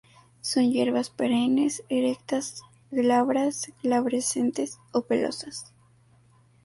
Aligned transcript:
Son 0.41 0.63
hierbas 0.71 1.11
perennes, 1.11 1.83
erectas, 1.87 2.63
glabras, 2.89 3.71
glabrescentes 3.83 4.79
o 4.93 5.03
pelosas. 5.03 5.73